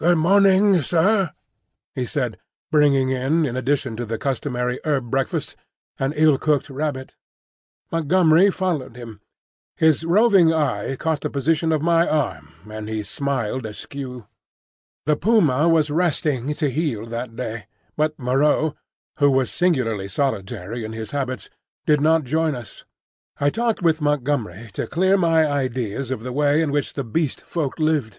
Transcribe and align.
"Good 0.00 0.18
morning, 0.18 0.82
sair," 0.82 1.32
he 1.94 2.04
said, 2.04 2.38
bringing 2.72 3.10
in, 3.10 3.46
in 3.46 3.54
addition 3.54 3.94
to 3.98 4.04
the 4.04 4.18
customary 4.18 4.80
herb 4.82 5.10
breakfast, 5.12 5.54
an 5.96 6.12
ill 6.16 6.38
cooked 6.38 6.68
rabbit. 6.70 7.14
Montgomery 7.92 8.50
followed 8.50 8.96
him. 8.96 9.20
His 9.76 10.02
roving 10.02 10.52
eye 10.52 10.96
caught 10.96 11.20
the 11.20 11.30
position 11.30 11.70
of 11.70 11.82
my 11.82 12.08
arm 12.08 12.52
and 12.68 12.88
he 12.88 13.04
smiled 13.04 13.64
askew. 13.64 14.26
The 15.06 15.14
puma 15.14 15.68
was 15.68 15.88
resting 15.88 16.52
to 16.54 16.68
heal 16.68 17.06
that 17.06 17.36
day; 17.36 17.66
but 17.96 18.18
Moreau, 18.18 18.74
who 19.18 19.30
was 19.30 19.52
singularly 19.52 20.08
solitary 20.08 20.84
in 20.84 20.94
his 20.94 21.12
habits, 21.12 21.48
did 21.86 22.00
not 22.00 22.24
join 22.24 22.56
us. 22.56 22.84
I 23.38 23.50
talked 23.50 23.82
with 23.82 24.00
Montgomery 24.02 24.70
to 24.72 24.88
clear 24.88 25.16
my 25.16 25.46
ideas 25.46 26.10
of 26.10 26.24
the 26.24 26.32
way 26.32 26.60
in 26.60 26.72
which 26.72 26.94
the 26.94 27.04
Beast 27.04 27.42
Folk 27.42 27.78
lived. 27.78 28.18